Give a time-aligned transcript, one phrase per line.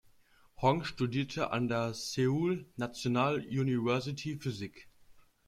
[0.59, 4.89] Hong studierte an der Seoul National University Physik.